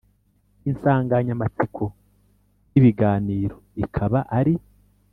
[0.69, 1.83] Insanganyamatsiko
[2.73, 4.55] y’ibi biganiro ikaba ari